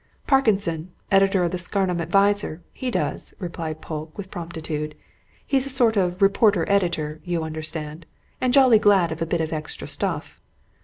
"Parkinson, 0.25 0.89
editor 1.11 1.43
of 1.43 1.51
the 1.51 1.59
'Scarnham 1.59 2.01
Advertiser,' 2.01 2.63
he 2.73 2.89
does," 2.89 3.35
replied 3.37 3.81
Polke, 3.81 4.17
with 4.17 4.31
promptitude. 4.31 4.95
"He's 5.45 5.67
a 5.67 5.69
sort 5.69 5.95
of 5.95 6.23
reporter 6.23 6.67
editor, 6.67 7.21
you 7.23 7.43
understand, 7.43 8.07
and 8.41 8.51
jolly 8.51 8.79
glad 8.79 9.11
of 9.11 9.21
a 9.21 9.27
bit 9.27 9.41
of 9.41 9.53
extra 9.53 9.87
stuff." 9.87 10.41